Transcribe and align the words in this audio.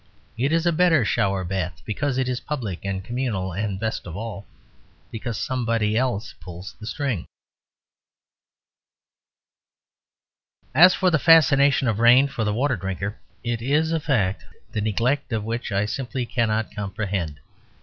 It 0.35 0.51
is 0.51 0.65
a 0.65 0.71
better 0.71 1.05
shower 1.05 1.43
bath, 1.43 1.83
because 1.85 2.17
it 2.17 2.27
is 2.27 2.39
public 2.39 2.83
and 2.83 3.03
communal; 3.03 3.51
and, 3.53 3.79
best 3.79 4.07
of 4.07 4.17
all, 4.17 4.47
because 5.11 5.37
somebody 5.39 5.95
else 5.95 6.33
pulls 6.39 6.73
the 6.79 6.87
string. 6.87 7.27
As 10.73 10.95
for 10.95 11.11
the 11.11 11.19
fascination 11.19 11.87
of 11.87 11.99
rain 11.99 12.27
for 12.27 12.43
the 12.43 12.51
water 12.51 12.77
drinker, 12.77 13.19
it 13.43 13.61
is 13.61 13.91
a 13.91 13.99
fact 13.99 14.43
the 14.71 14.81
neglect 14.81 15.31
of 15.31 15.43
which 15.43 15.71
I 15.71 15.85
simply 15.85 16.25
cannot 16.25 16.73
comprehend. 16.73 17.39